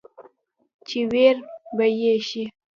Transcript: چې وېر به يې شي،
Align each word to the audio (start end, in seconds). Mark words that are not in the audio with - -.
چې 0.87 0.99
وېر 1.11 1.35
به 1.75 1.85
يې 1.99 2.13
شي، 2.27 2.43